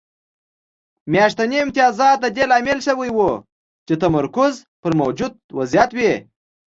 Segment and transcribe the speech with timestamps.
[1.11, 3.31] میاشتني امتیازات د دې لامل شوي وو
[3.87, 6.13] چې تمرکز پر موجود وضعیت وي